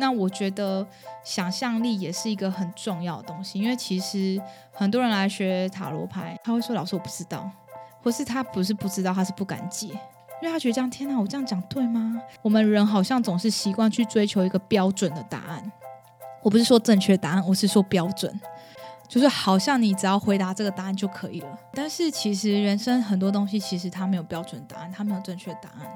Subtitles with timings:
[0.00, 0.84] 那我觉得
[1.22, 4.42] 想象力也是一个很重要的东西，因为其实
[4.72, 7.48] 很多人来学塔罗牌，他会说：“老师，我不知道。”
[8.02, 12.18] 或是他不是不知道，他是不敢解，因为他觉得这样，天哪，我这样讲对吗？
[12.40, 15.70] 我们人好像总是习惯去追求一个标准的答案。
[16.42, 18.40] 我不是说正确答案，我是说标准，
[19.06, 21.58] 就是好像你只要回答这个答案就可以了。
[21.74, 25.86] 但是其实人生很多东西，其实它没有标准答案，它没有正确答案。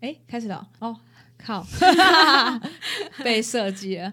[0.00, 0.96] 哎，开始了哦。
[1.38, 1.64] 靠，
[3.22, 4.12] 被设计了，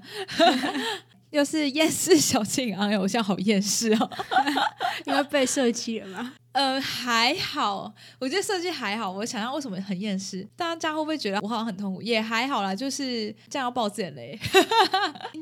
[1.32, 2.86] 又是厌世小庆啊！
[3.00, 4.10] 我现在好厌世哦，
[5.08, 6.34] 因为被设计了吗？
[6.52, 9.12] 呃，还好，我觉得设计还好。
[9.12, 12.02] 我想象为什么很厌世，大家会不会觉得我好像很痛苦？
[12.04, 14.40] 也还好啦，就是这样要爆自己雷。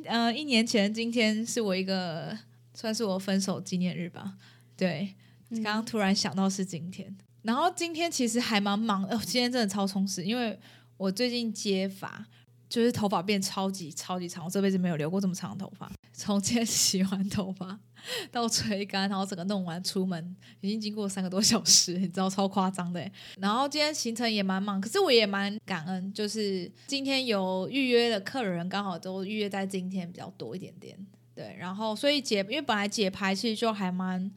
[0.06, 2.36] 呃，一年前今天是我一个
[2.74, 4.36] 算是我分手纪念日吧？
[4.78, 5.14] 对，
[5.56, 10.60] 刚刚突然想到是今天，然后今天其实还蛮忙，哦，今天真的超充实，因为。
[10.96, 12.24] 我最近接发，
[12.70, 15.92] 就是头发变超级超级长，我这辈子没有留过这么长的头发。
[16.14, 17.78] 从今天洗完头发
[18.32, 23.12] 到吹干，然后整个弄完出门，已经经过三个多小时， 你知道超夸张的。
[23.38, 30.96] 然后今天行程也蛮忙，可是我也蛮感恩，就是今天有预约的客人刚好都预约在今天比较多一点点。
[31.36, 34.32] 对，然后所以解，因为本来解牌其实就还蛮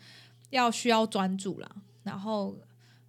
[0.50, 1.70] 要需要专注啦，
[2.02, 2.56] 然后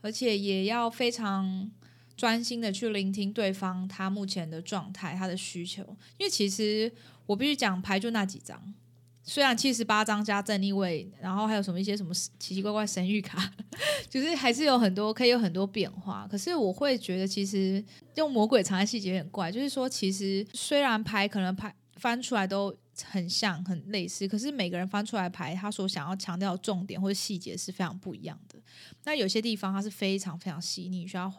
[0.01, 1.69] 而且也要非常。
[2.17, 5.83] 专心的去聆听对方他目前的状态，他的需求。
[6.17, 6.91] 因为其实
[7.27, 8.59] 我必须讲牌就那几张，
[9.21, 13.53] 虽然七十八张加正逆位，然后还有什么一些什么奇奇怪怪神谕卡，
[14.09, 16.27] 就是还是有很多可以有很多变化。
[16.27, 19.51] 可是我会觉得，其实用魔鬼藏在细节很怪。
[19.51, 28.59] 就是说，其实虽然牌可能牌翻出来都很像很类似，可是每个人翻出来牌，他所想要强调的重点或者细节是非常不一样的。
[29.03, 31.31] 那有些地方它是非常非常细腻，需要。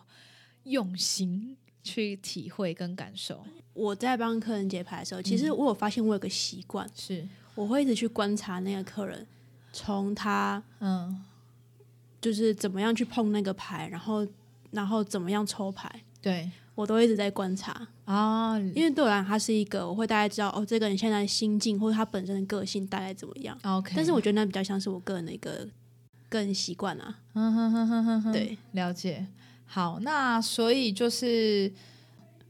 [0.64, 3.42] 用心去体会跟感受。
[3.72, 9.26] 我在帮客人解牌的时候，其实我有发现我有个习惯，是我会一直去观察那个客人，
[9.72, 11.24] 从他嗯，
[12.20, 14.26] 就是怎么样去碰那个牌，然后
[14.72, 18.56] 然后怎么样抽牌，对我都一直在观察啊。
[18.72, 23.58] 因为对我来讲，他是一个我会大概知道哦，这个人现在心境或者他本身的个性大概怎么样。
[23.64, 25.66] OK，但是我觉得那比较像是我个人的一个
[26.28, 27.18] 个人习惯啊。
[27.34, 29.26] 嗯哼哼哼哼哼，对，了解。
[29.66, 31.72] 好，那所以就是，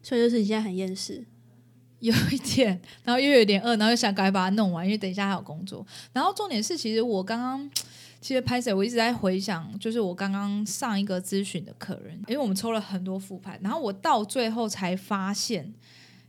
[0.02, 1.24] 所以就是你现在很厌世，
[2.00, 5.84] 有一点，然后又有点饿，然后又想赶快把它弄完，因为等一下还有工作。
[6.12, 7.70] 然后重点是，其实我刚刚
[8.20, 15.72] 其实拍摄，我一直在回想，就是我刚刚上一个咨询的客人，因为我们抽了很多副牌，然后我到最后才发现，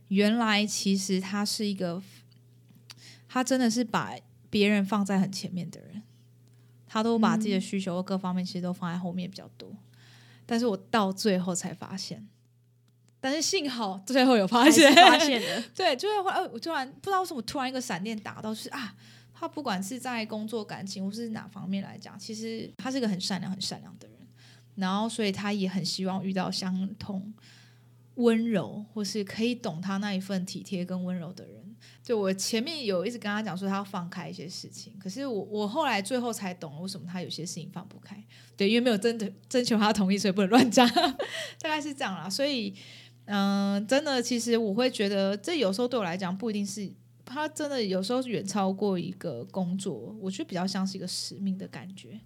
[0.08, 2.00] 原来其实他是一个，
[3.28, 4.14] 他真的是把
[4.48, 6.02] 别人放在很前面的人，
[6.86, 9.72] 他都把自己的需求各方面其实都放在后面比较多。
[10.46, 12.26] 但是我到最后才发现，
[13.20, 18.94] 但是幸好最后有发现，发现了， 对，就是呃，我突然不知道为什么突然一个闪电打到，就是啊，
[19.40, 24.18] 他不管是在工作、感情或是哪方面来讲，其实他是个很善良、很善良的人，
[24.74, 27.32] 然后所以他也很希望遇到相同
[28.16, 31.74] 温柔或是可以懂他那一份体贴跟温柔的人。
[32.02, 38.22] 就我前面有一直跟他讲说他要放开一些事情，可是我我后来最后才懂为什么他有些事情放不开。
[38.58, 40.86] 对，因为没有征得征求他同意，所以不能乱讲，
[41.62, 42.28] 大概是这样啦。
[42.28, 42.74] 所以，
[43.24, 46.90] 嗯，真的，其实我会觉得这有时候对我来讲不一定是
[47.32, 52.20] 他真的有时候远超过一个工作，我觉得比较像是一个使命的感觉。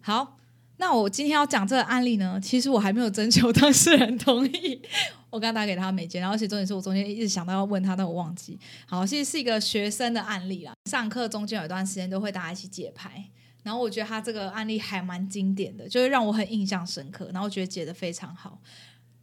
[0.00, 0.38] 好。
[0.78, 4.82] 那我今天要讲这个案例呢，其实我还没有征求当事人同意，
[5.30, 8.58] 我刚打给他没接，然后而且重点是我中间一直想到要问他，但我忘记。
[8.88, 13.30] 好，其实是一个学生的案例啦，上课中间有一段时间都会大家一起解牌，
[13.62, 18.60] 然后我觉得他这个案例还蛮经典的，就是让我很印象深刻，然后觉得解的非常好，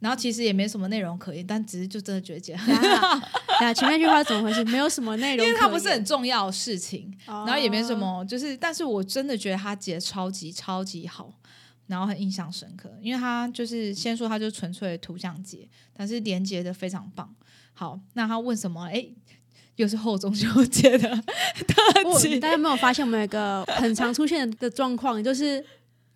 [0.00, 3.20] 然后其实也没什么内容可言，但只是就真的觉得解很好。
[3.60, 4.64] 那前面那句话怎么回事？
[4.64, 11.32] 没有什么内容，因为它不是很重要的事情，然后也没什么，就是，但是我真的觉得他解超级超级好。
[11.86, 17.34] 然后很印象深刻，因为他就是先说他就纯粹图像解，但是连接的非常棒。
[17.72, 18.84] 好，那他问什么？
[18.84, 19.04] 哎，
[19.74, 21.08] 又是后中秋节的
[21.66, 22.38] 特辑。
[22.38, 25.66] 大家没有发现我们有一个很常出现的状况，就是。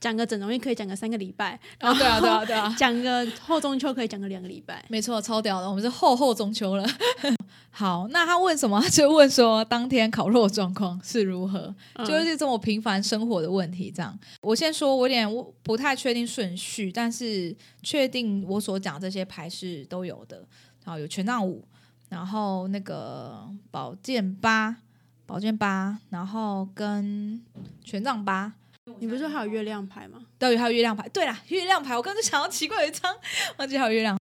[0.05, 6.87] 讲个整容医可以讲个三个礼拜，然后对啊对啊对啊， 讲个后中秋可以讲个两个礼拜，没错，超屌的，我们是后后中秋了。
[7.73, 8.79] 好，那他问什么？
[8.91, 11.75] 就问说当天烤肉状况是如何，
[12.05, 13.91] 就是这么平凡生活的问题。
[13.91, 15.27] 这样，我先说，我有点
[15.63, 20.45] 不太确定顺序，但是确定我所讲这些牌是都有的。
[20.85, 21.67] 然后有权杖五，
[22.11, 24.77] 然后那个宝剑八，
[25.25, 27.43] 宝剑八，然后跟
[27.83, 28.53] 权杖八。
[29.01, 30.21] 你不是说还有月亮牌吗？
[30.39, 31.09] 对，还有月亮牌。
[31.09, 33.15] 对啦，月亮牌，我刚刚就想到奇怪一张，
[33.59, 34.19] 忘记还有月亮。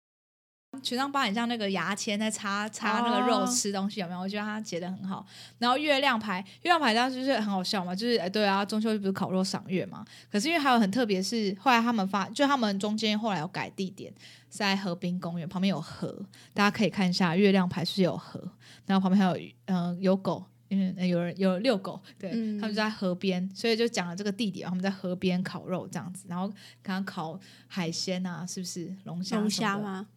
[0.84, 4.20] 全张八很像那个牙签在擦擦那个肉吃东西有没有？
[4.20, 5.26] 我觉得他截的很好。
[5.58, 10.06] 然后月亮牌，月亮牌当时就是很好笑嘛，就是哎对啊，中秋不是烤肉赏月嘛？
[10.32, 14.14] 可是因为还有很特别是，后来他们发，就他们中间后来有改地点，
[14.48, 18.40] 在河滨公园旁边有河，大家可以看一下月亮牌是有河，
[18.86, 26.48] 然后旁边还有嗯有狗，因为有人有遛狗，对他们就在河边，所以就讲了这个地点，他们在河边烤肉这样子，然后
[26.82, 29.38] 刚刚烤海鲜啊，是不是龙虾？
[29.38, 30.08] 龙虾吗？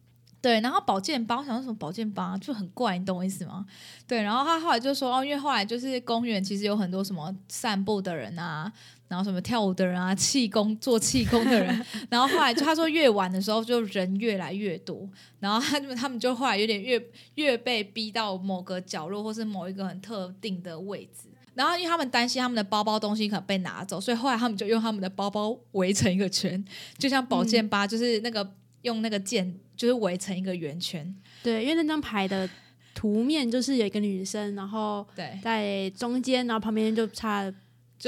[0.43, 3.65] 对，然后保健包，想说什么保健包就很怪，你懂我意思吗？
[4.05, 8.69] 对，然后他后来就说哦，因为后来就是公园其实有很多什么散步的人啊，
[9.07, 15.09] 然后什么跳舞的人啊，气功做气功的人，然后后来就他说越晚的时候就人越来越多，
[15.39, 17.01] 然后他们他们就后来有点越
[17.35, 26.61] 越被逼到某个角落或是某一个很特定的位置，然后因为他们担心他们的包包东西可能被拿走，所以后来他们就用他们的包包围成一个圈，
[26.97, 28.55] 就像保健吧，就是那个。
[28.83, 32.49] 用那个剑就是围成一个圆圈，对，因为那张牌的
[32.95, 35.37] 图面就是有一个女生，然后对。
[35.41, 37.51] 在中间，然后旁边就插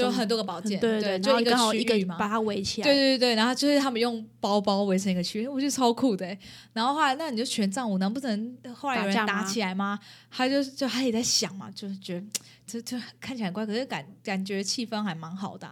[0.04, 6.26] 就很多个宝剑，对对，就刚好一个把它围起来，对对对，然后就是他们用包包围成一个区域，我觉得超酷的。
[6.72, 9.98] 然后后来那你就全藏舞，难不成后来有人打起来吗？
[10.30, 12.26] 他就就他也在想嘛，就是觉得
[12.66, 15.70] 这这看起来很怪，可是感感觉气氛还蛮好的。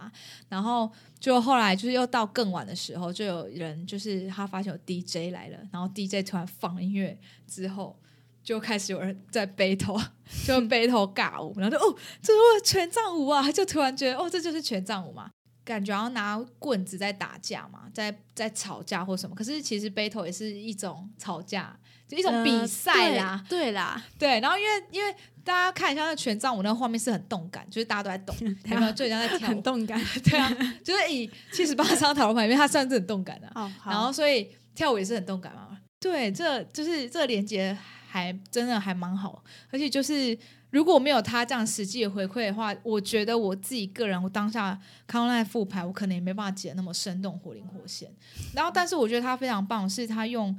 [0.49, 0.91] 然后。
[1.17, 7.17] 就后来就是又到更晚的时候，就有人就是他发现有 DJ 来了，然后 DJ 突然放音乐
[7.47, 7.97] 之后，
[8.45, 9.99] 就开始有人在背头，
[10.47, 13.51] 就背头尬舞，然后就哦，这是全杖舞啊！
[13.51, 15.29] 就突然觉得哦，这就是全杖舞嘛，
[15.65, 19.35] 感觉要拿棍子在打架嘛，在在吵架或什么。
[19.35, 21.77] 可是其实背头也是一种吵架，
[22.07, 24.39] 就一种比赛啦，对啦，对。
[24.39, 25.13] 然后因为因为。
[25.45, 28.91] 大家看一下那全杖舞那个画面是很动感，就是大家都在动， 有没有？
[28.93, 30.01] 就像在跳，很动感。
[30.25, 30.51] 对啊，
[30.83, 33.47] 就是以七十八张塔罗牌里面，它算是很动感的。
[33.53, 35.74] 哦，然后所以跳舞也是很动感嘛。
[36.05, 37.75] 对，这就是这个连接
[38.07, 39.43] 还真的还蛮好。
[39.71, 40.37] 而且就是
[40.69, 48.11] 如果没有他这样实际的回馈的话，我觉得我自己个人，我当下看到那副牌，我可能也没办法解那么生动、活灵活现。
[48.53, 50.55] 然后，但是我觉得他非常棒，是他用。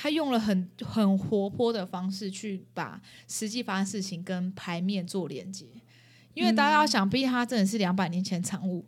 [0.00, 5.66] 他用了很很活泼的方式去把实际发生事情跟牌面做连接，
[6.34, 8.86] 因为大家要想，毕竟他真的是两百年前产物，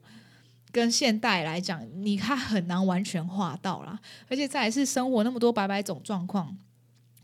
[0.73, 3.99] 跟现代来讲，你他很难完全画到啦。
[4.29, 6.57] 而且再是生活那么多百百种状况，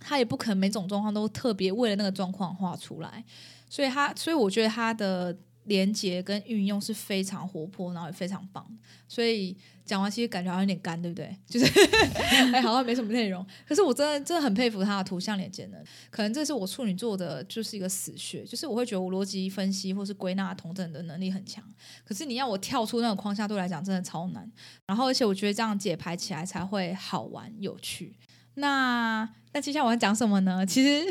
[0.00, 3.24] 他也不可能每种状况都特别为了那个状况画出来，
[3.68, 8.66] 所以他所以我觉得他的连接跟运用是非常活泼，然后也非常棒，
[9.06, 9.56] 所以。
[9.86, 11.32] 讲完其实感觉好像有点干，对不对？
[11.46, 11.66] 就是
[12.52, 13.46] 哎，好像没什么内容。
[13.64, 15.80] 可是我真的真的很佩服他的图像连接能，
[16.10, 18.42] 可能这是我处女座的，就是一个死穴。
[18.42, 21.62] 就是我会觉得我逻辑分析或是归纳同整的能力很强，
[22.04, 24.50] 可是你要我跳出那个框架，对我来讲真的超难。
[24.86, 28.16] 然后而且我觉得这样解牌起来才会好玩有趣。
[28.54, 30.64] 那那接下来我要讲什么呢？
[30.68, 31.02] 其实，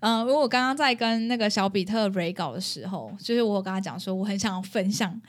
[0.00, 5.20] 嗯， 如果我刚刚在跟那个小比特 re 稿的时候，就是我跟他讲说，我很想分享。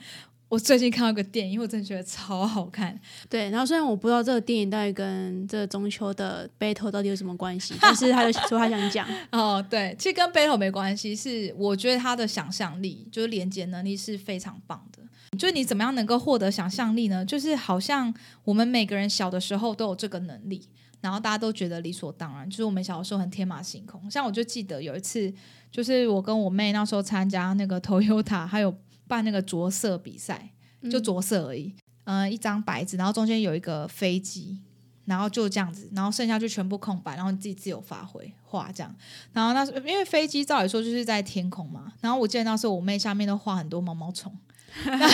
[0.48, 2.98] 我最近看到一个电影，因为我真的觉得超好看。
[3.28, 9.06] 对，然后虽然我不知道这个电影到底跟这中秋的 battle 到底有什么关系， 但是他就说他想讲。
[9.30, 15.02] 哦，对，其实跟 battle 没关系，是我觉得他的想象力，就是连接能力是非常棒的。
[15.38, 17.22] 就是你怎么样能够获得想象力呢？
[17.22, 18.12] 就是好像
[18.44, 20.66] 我们每个人小的时候都有这个能力，
[21.00, 22.48] 然后大家都觉得理所当然。
[22.48, 24.10] 就是我们小的时候很天马行空。
[24.10, 25.32] 像我就记得有一次，
[25.70, 28.74] 就是我跟我妹那时候参加那个 Toyota，还有。
[29.08, 30.50] 办那个着色比赛，
[30.90, 31.74] 就着色而已。
[32.04, 34.58] 嗯，一张白纸，然后中间有一个飞机，
[35.06, 38.94] 然后就这样子，然后剩下就全部空白，然后你自己自由发挥画这样。
[39.32, 44.30] 然后那时因为飞机照理说就是在天空嘛，然后我记得那时候我妹下面都画很多毛毛虫。
[44.84, 45.06] 然后，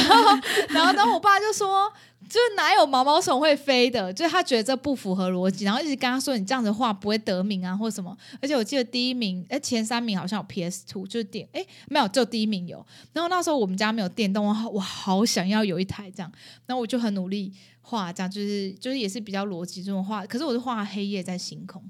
[0.68, 1.90] 然后，然后我爸就说
[2.28, 4.12] ：“就是哪有毛毛虫会飞的？
[4.12, 12.84] 就是他觉得这不符合逻辑，然后一直跟他说：‘你这样子画不会得名啊，或什么。’而且我记得第一名，哎，前三名好像有 PS Two，就是电，哎，没有，就第一名有。
[13.12, 16.30] 然后那时候我们家没有电动，我我好想要有一台这样，
[16.66, 20.26] 然后我就很努力画，这样就是就是也是比较逻辑这种画。
[20.26, 21.82] 可是我是画黑夜在星空。”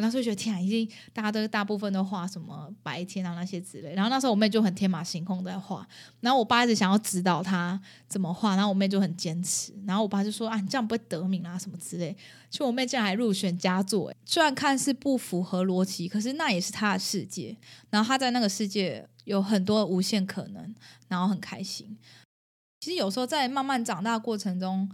[0.00, 5.86] 那时候觉得天啊，已经大家都大部分都画什么白天啊那些之类，然后那时候我妹就很天马行空在画，
[6.20, 12.16] 然后我爸一直想要指导她怎么画，然后我妹就很坚持，然后我爸就说啊，你这样不会得名啊什么之类，
[12.48, 17.56] 就我妹竟然还入选佳作，虽然看似不符合逻辑，可是那也是她的世界，
[17.90, 20.74] 然后她在那个世界有很多无限可能，
[21.08, 21.96] 然后很开心。
[22.80, 24.90] 其实有时候在慢慢长大的过程中。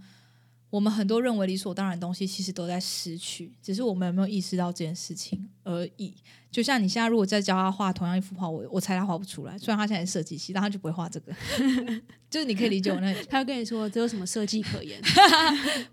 [0.69, 6.13] 我们很多认为理所当然的东西，其实都在失去，只是我们有没有意识到这件事情而已。
[6.51, 9.57] 就像你现在如果再教他画同样一幅画，我我猜他画不出来。
[9.57, 11.33] 虽然他现在是设计系，但他就不会画这个。
[12.29, 15.01] 就是你可以理解我那， 他会跟你说这有什么设计可言？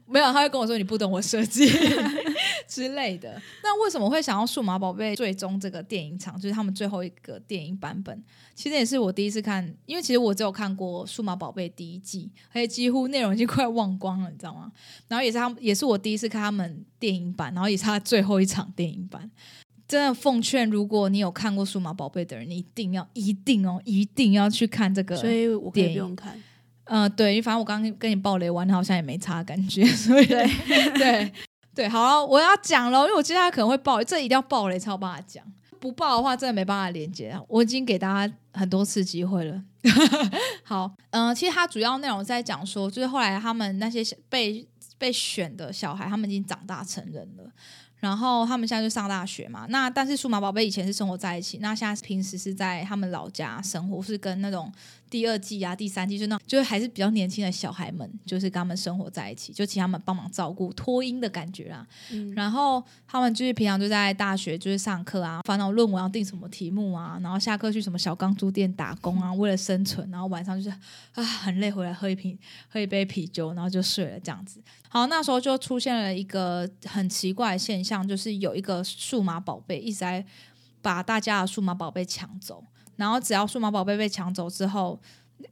[0.07, 1.69] 没有，他会跟我说你不懂我设计
[2.75, 3.41] 之类的。
[3.63, 8.21] 那为什么会想要数码宝贝最终这个电影场，就是他们最后一个电影版本？
[8.55, 14.73] 其实也是我第一次看，因为其实我只有看过数码宝贝第一季，而且几乎内容已经快忘光了，你知道吗？
[15.07, 19.31] 然后也是他们，也是我第一次看他们电影版，然后也是他最后一场电影版。
[19.87, 25.15] 真的奉劝，如果你有看过《数码宝贝》的人，你一定要、一定哦，一定要去看这个。
[25.15, 26.43] 所以我可以不用看。
[26.85, 29.85] 嗯，对，反正我刚刚跟你爆雷完，好像也没差感觉。
[29.87, 31.33] 所以，对
[31.75, 35.45] 对，好了，我要讲了，因为我接下来可能会爆，这一定要爆雷才有办法讲。
[35.81, 37.43] 不爆的话，真的没办法连接啊！
[37.47, 39.63] 我已经给大家很多次机会了。
[40.65, 44.67] 好，嗯，其实它主要内容在讲说，就是后来他们那些被
[44.97, 47.45] 被选的小孩，他们已经长大成人了。
[48.05, 54.71] 然后他们现在就上大学嘛，那但是数码宝贝以前是生活在一起，那现在平时是在他们老家生活，是跟那种
[55.09, 61.87] 第二季啊、第三季就那，就是还是比较年轻的小孩们，就是跟他们生活在一起，就请他们帮忙照顾托婴的感觉啦。
[62.37, 70.77] 然后他们就是平常就在大学就是上课啊，烦恼论文要定什么题目啊，然后下课去什么小钢珠店打工啊，为了生存，然后晚上就是
[71.15, 74.61] 啊很累，回来喝一瓶喝一杯啤酒，然后就睡了这样子。
[74.89, 80.25] 好，那时候就出现了一个很奇怪的现象，就是有一个数码宝贝一直在
[80.81, 82.65] 把大家的数码宝贝抢走，
[82.97, 84.99] 然后只要数码宝贝被抢走之后，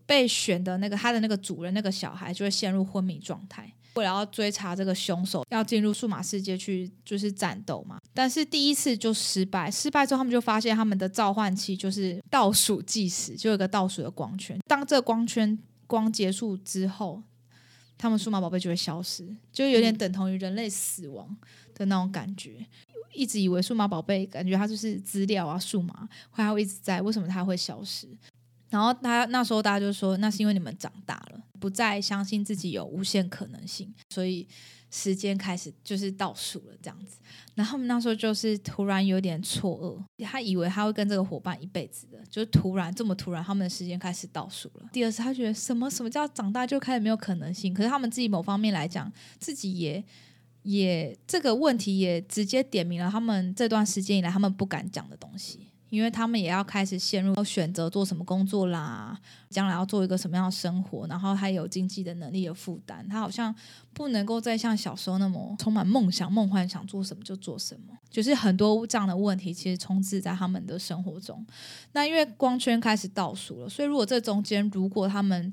[0.06, 3.70] 被选的那个他的那个主人那个小孩就会陷入昏迷状态。
[3.94, 17.22] 为了要追查这个凶手，要进入数码世界去就是战斗嘛，但是第一次就失败，失败之后他们就发现他们的召唤器就是倒数计时，就有个倒数的光圈，当这个光圈光结束之后。
[18.02, 21.36] 他们数码宝贝就会消失，就有点等同于人类死亡
[21.72, 22.66] 的那种感觉。
[23.12, 28.08] 一直以为数码宝贝感觉它就是资料啊，数码，它会一直在，为什么它会消失？
[28.72, 34.48] 然后他那时候大家就说，那是因为你们长大了，不再相信自己有无限可能性，所以。
[34.94, 37.16] 时间开始就是倒数了，这样子。
[37.54, 44.90] 然后他们那时候就是突然有点错愕，他以为他会跟这个伙伴一辈子的，就是突然这么突然，他们的时间开始倒数了。
[44.92, 47.72] 第二次他觉得什么什么叫长大就开始没有可能性？
[47.72, 50.04] 可是他们自己某方面来讲，自己也
[50.64, 55.68] 也这个问题也直接点明了他们这段时间以来他们不敢讲的东西。
[55.92, 59.14] 因为他们也要开始陷入选择做什么工作啦，
[59.50, 63.54] 将来要做一个什么样的生活，然后他有经济的能力的负担，他好像
[63.92, 71.44] 不能够再像小时候那么充满梦想、梦幻，想做什么就做什么，就是很多这样的问题其实充斥在他们的生活中。
[71.92, 75.52] 那因为光圈开始倒数了，所以如果这中间如果他们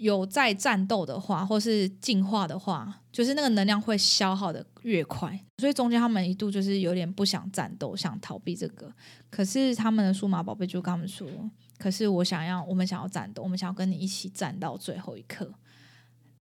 [0.00, 8.90] 有在战斗的话，或是进化的话，就是那个能量会消耗的越快，所以中间他们一度就是有点不想战斗，想逃避这个。
[9.28, 11.28] 可是他们的数码宝贝就跟他们说
[11.76, 15.52] ：“可是我想要，我们想要战斗，我们想要跟你一起战到最后一刻。”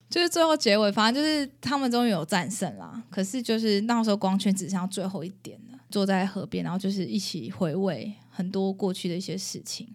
[0.09, 3.03] 就是最后结尾，反正就是他们终于有战胜啦。
[3.11, 9.89] 可是就是那时候光圈只剩下最后一点了，坐在河边，然后就是一起回味很多过去的一些事情。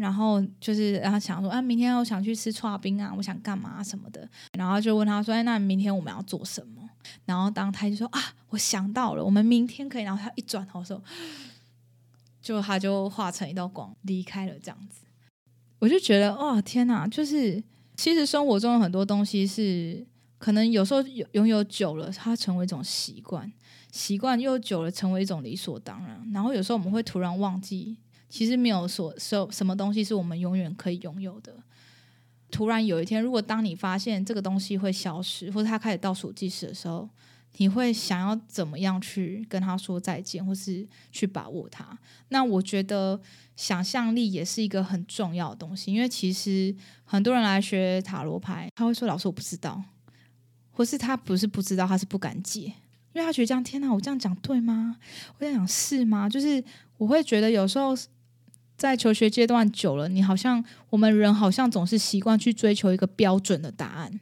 [0.00, 4.26] 然后就是然后想说啊，明天我想去吃串冰啊，我想干嘛什么的。
[4.56, 6.88] 然后就问他说：“哎，那明天我们要做什么？”
[7.26, 11.02] 然后当他就说：“啊，我想到了，我们明天可以。”然后他一转头说
[12.40, 15.04] ：“就他就化成一道光离开了。”这样子，
[15.78, 17.06] 我就觉得哇，天哪！
[17.06, 17.62] 就是
[17.94, 20.06] 其实生活中有很多东西是
[20.38, 21.02] 可能有时候
[21.32, 23.52] 拥有久了，它成为一种习惯，
[23.92, 26.26] 习惯又久了成为一种理所当然。
[26.32, 27.98] 然后有时候我们会突然忘记。
[28.30, 31.54] 其实没有说什什么东西是我们永远可以拥有的。
[32.50, 37.08] 突然有一天，如果当你发现这个东西会消失，或者它开始倒数计时的时候，
[37.58, 41.96] 你会想要怎么样去跟他说再见，或是去把握它？
[42.28, 43.20] 那我觉得
[43.54, 49.82] 想象力也是一个很重要的东西，因为其实很多人来学塔罗牌，他会说：“老师，我不知道。”
[50.72, 52.62] 或是他不是不知道，他是不敢解，
[53.12, 54.96] 因为他觉得这样，天哪，我这样讲对吗？
[55.28, 56.28] 我这样讲是吗？
[56.28, 56.64] 就是
[56.96, 57.96] 我会觉得有时候。
[58.80, 64.18] 在求学阶段久了，你好像我们人好像总是习惯去追求一个标准的答案。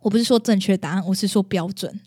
[0.00, 2.00] 我不是说正确答案，我是说标准，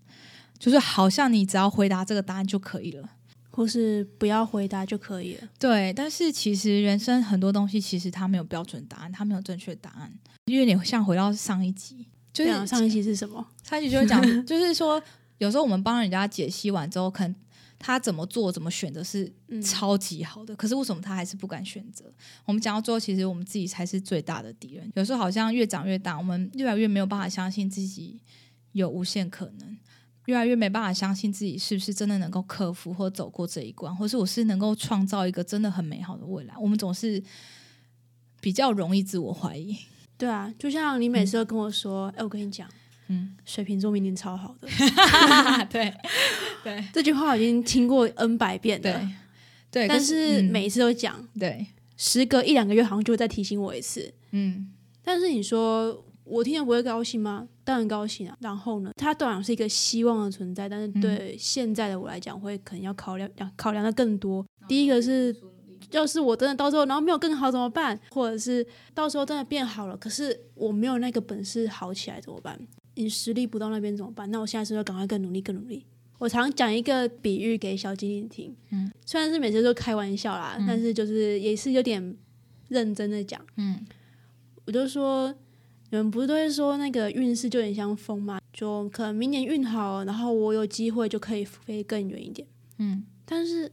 [0.57, 3.07] 就是好像你只要回答这个答案就可以了，
[3.51, 5.47] 或是不要回答就可以了。
[5.59, 10.11] 对，但是其实人生很多东西其实它没有标准答案，它没有正确答案。
[10.45, 13.45] 因为你像回到上一集，就是上一集是什么？
[13.61, 14.99] 上一集就是讲， 就是说
[15.37, 17.35] 有时候我们帮人家解析完之后，可能。
[17.77, 19.31] 他怎么做、怎么选择是
[19.63, 22.05] 超级好的，可是为什么他还是不敢选择？
[22.45, 24.91] 我们讲到最后，其实我们自己才是最大的敌人。
[24.95, 28.19] 有时候好像越长越大，我们越来越没有办法相信自己
[28.71, 29.77] 有无限可能，
[30.25, 36.55] 越来越没办法相信自己是不是真的能够克服或走过这一关，或是我是能够创造一个真的很美好的未来。
[36.57, 37.21] 我们总是
[38.41, 39.77] 比较容易自我怀疑。
[40.17, 42.69] 对啊，就像你每次都跟我说：“哎，我跟你讲，
[43.07, 44.67] 嗯，水瓶座明年超好的。
[45.71, 45.93] ”对
[46.63, 49.09] 对，这句话我已经听过 N 百遍了。
[49.71, 51.65] 对，但是每一次都讲，对，
[51.97, 54.13] 时隔一两个月，好像就会再提醒我一次。
[54.31, 54.71] 嗯，
[55.03, 57.47] 但是你说我听了不会高兴吗？
[57.63, 58.35] 当然高兴啊。
[58.39, 64.45] 然后呢，它当然是一个希望的存在，但是对现在的我来讲，会可能要考量考量的更多。
[64.67, 65.35] 第一个是。
[65.91, 67.97] 要是我真的到时候，然后没有更好怎么办？
[68.09, 72.59] 或者是到时候真的变好了，可是我没有那个本事好起来怎么办？
[72.95, 74.29] 你实力不到那边怎么办？
[74.31, 75.85] 那我现在是要赶快更努力，更努力。
[76.17, 82.15] 我常讲一个比喻给小精灵听，嗯，虽然是每次都开玩笑啦，但是就是也是有点
[82.69, 83.79] 认真的讲，嗯，
[84.65, 85.33] 我就说
[85.89, 92.47] 你们不是都会说那个运势就很像风嘛，就可能明年运好，然后我有机会就可以飞更远一点，
[92.79, 93.71] 嗯，但是。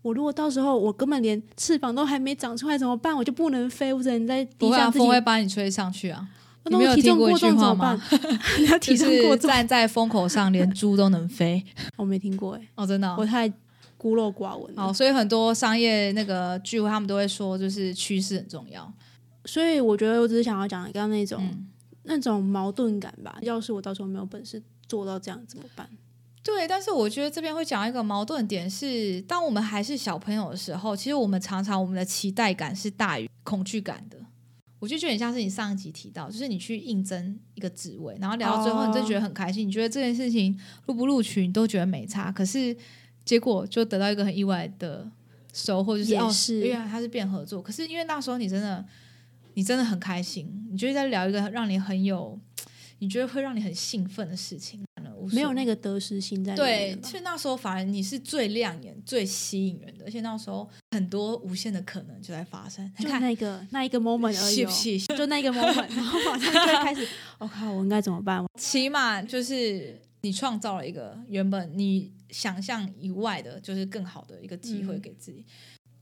[0.00, 3.14] 我如果到时候我根本连翅膀都还没长出来怎么办？
[3.14, 4.90] 我就不能飞，我只能在地上。
[4.90, 6.26] 风会把你吹上去啊！
[6.64, 8.00] 你没有听过一句话吗？
[8.58, 11.64] 你要体重过站在风口上，连猪都能飞。
[11.96, 13.48] 我没听过哎，哦，真的，我太
[13.96, 14.72] 孤陋寡闻。
[14.76, 18.92] 哦，所以很多商业那个聚会，他们都会说，就是趋势很重要。
[19.44, 21.42] 所以我觉得，我只是想要讲刚刚那种
[22.02, 23.38] 那种矛盾感吧。
[23.40, 25.88] 要是我到时候没有本事做到这样，怎么办？
[26.42, 34.18] 对，但是我觉得这边会讲一个矛盾点是，当我们还是小朋友的时候，其实我们常常我们的期待感是大于恐惧感的。
[34.78, 42.76] 我就觉得就很像是你上一集提到，就是你去应征一个职位，然后聊到最后，你真觉得很开心，你觉得这件事情录不录取你都觉得没差，可是
[43.24, 45.10] 结果就得到一个很意外的
[45.52, 46.30] 收获，就是哦，
[46.60, 48.84] 对啊他是变合作，可是因为那时候你真的
[49.54, 52.38] 你真的很开心，你就在聊一个让你很有，
[53.00, 54.80] 你觉得会让你很兴奋的事情。
[55.34, 56.54] 没有那个得失心在。
[56.54, 62.90] 对，其实那时候反而你是最亮眼、最吸引人的，而且那时候很多无限的可能就在发生。
[62.98, 67.06] 就那个那一个 moment 而已，就那个 moment，然后马上就会开始，
[67.38, 68.44] 我 靠，我应该怎么办？
[68.58, 75.44] 起码就是你创造了一个原本你想象以外的，就是更好的一个机会给自己，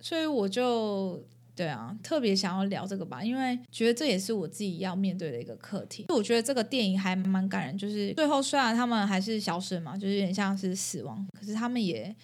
[0.00, 1.22] 所以我就。
[1.56, 6.04] 对啊，特别想要聊这个吧，因为觉得这也是我自己要面对的一个课题。
[6.10, 12.14] 我觉得这个电影还蛮感人，就是最后虽然他们还是消失嘛，就是有点像是死亡，可是他们也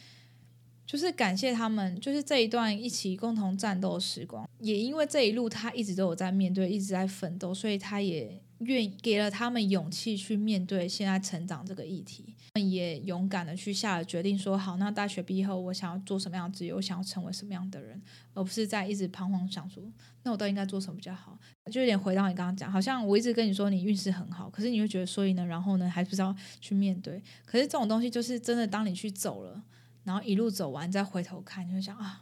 [0.86, 4.46] 就是感谢他们，就是这一段一起共同战斗的时光。
[4.58, 12.34] 也因为这一路他一直都有在面对，一直在奋斗，所以他也愿给了他们勇气去面对现在成长这个议题。
[12.54, 18.00] 也勇敢的去下了决定，说好，那大学毕业后我想要做什么样的职业，我想要成为什么样的人，
[18.34, 19.82] 而不是在一直彷徨想说，
[20.22, 21.38] 那我到底应该做什么比较好？
[21.70, 27.22] 就有点回到你刚刚讲，好像我一直跟你说你运势很好，可是你会觉得，所以呢，然后呢，还不知道去面对。
[27.46, 29.62] 可是这种东西就是真的，当你去走了，
[30.04, 32.20] 然后一路走完，再回头看，你会想啊，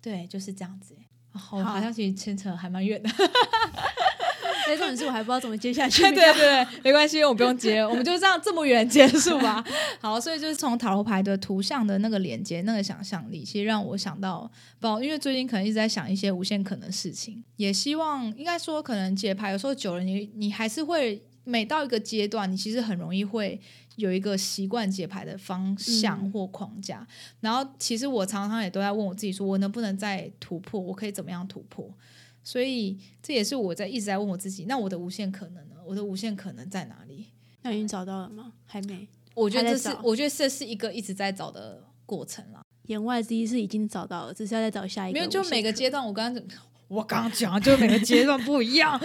[0.00, 0.96] 对，就是这样子。
[1.32, 3.10] 好，好像其实牵扯还蛮远的。
[4.66, 6.02] 这种事我还不知道怎么接下去。
[6.10, 9.64] 对对对，没关系，我不用接，我们就这样这么远结束吧。
[10.00, 14.50] 好，所以就是从塔罗牌的图像的那个连接、那个想象力，其实让我想到，
[14.80, 23.60] 不，因为最近可能一直在想一些无限可能事情，也希望应该说，可能解牌有时候久了，你你还是会每到一个阶段，你其实很容易会
[23.96, 27.06] 有一个习惯解牌的方向或框架。
[27.40, 30.80] 然后，其实我常常也都在问我自己，说我能不能再突破？
[30.80, 31.88] 我可以怎么样突破？
[32.44, 35.76] 所以这也是我在一直在问我自己，那我的无限可能呢？
[35.86, 37.26] 我的无限可能在哪里？
[37.62, 38.52] 那已经找到了吗？
[38.66, 39.08] 还没。
[39.34, 42.60] 我觉得这是，我觉得这是一个一直在找的过程了。
[42.86, 45.18] 言外之意是已经找到了，只是要再找下一个。
[45.18, 46.42] 没有，就每个阶段，我刚刚
[46.86, 49.00] 我刚刚讲，就每个阶段不一样。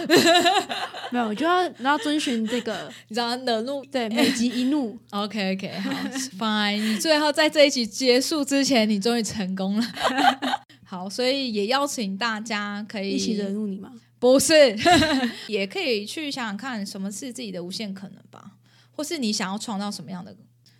[1.10, 4.98] 没有，就要然后遵循这个， 你知道，惹怒对，每集一怒。
[5.10, 5.90] OK OK，好
[6.38, 6.76] ，Fine。
[6.76, 9.86] 你最后在这一集结束之前，你终于成功了。
[10.90, 13.92] 好，所以也邀请大家可以一起惹怒你吗？
[14.18, 14.52] 不是，
[15.46, 18.56] 也可以去想想看什么是自己的无限可能吧，
[18.90, 20.36] 或是你想要创造什么样的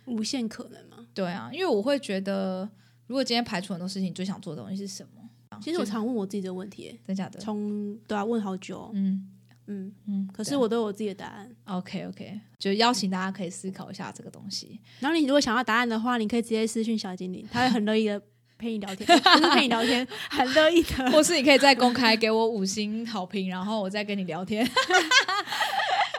[0.07, 1.07] 无限可能吗？
[1.13, 2.69] 对啊，因为我会觉得，
[3.07, 5.59] 如果今天排除很多事情，你最想做的东西是什么？
[5.61, 9.29] 其实我常问我自己的问题，真假的，从对啊问好久，嗯
[9.67, 11.49] 嗯嗯，可是我都有我自己的答案。
[11.67, 14.81] OK OK，就邀请大家可以思考一下这个东西。
[14.99, 18.21] 然后你如果想要答案的话，你可以直接私讯小精灵，他会很乐意的。
[18.61, 21.11] 陪你聊天，不是陪你聊天， 很乐意的。
[21.11, 24.65] 或是你可以再公开给我五星好评，然后我再跟你聊天。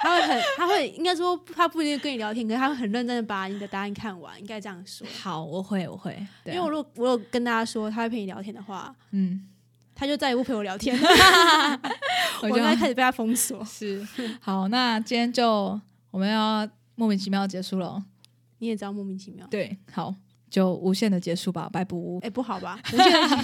[0.00, 5.06] 他会很，他会应该说，他不一定跟你聊天，可是他会很认真的把你的答案看完，应该这样说。
[5.22, 6.10] 好，我会，我会，
[6.44, 9.46] 因为我如果我有跟大家说他会陪你聊天的话，嗯，
[9.94, 11.08] 他就再也不陪我聊天了。
[12.42, 13.64] 我应该开始被他封锁。
[13.64, 14.04] 是，
[14.40, 18.02] 好，那今天就我们要莫名其妙结束了。
[18.58, 19.46] 你也知道莫名其妙。
[19.48, 20.12] 对，好，
[20.52, 22.20] 就无限的结束吧，拜不？
[22.22, 22.78] 哎，不好吧？
[22.92, 23.38] 无限的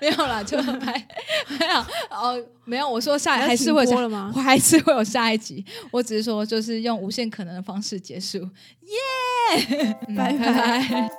[0.00, 1.06] 没有啦，就拜。
[1.48, 1.80] 没有
[2.16, 2.88] 哦，没有。
[2.88, 4.30] 我说下还是会播了吗？
[4.36, 5.64] 我还是会有下一集。
[5.90, 8.38] 我只是说，就是用无限可能的方式结束。
[8.38, 11.10] 耶，拜拜。